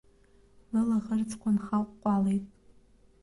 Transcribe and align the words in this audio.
Лылаӷырӡқәа 0.71 1.49
нхаҟәҟәалеит. 1.55 2.45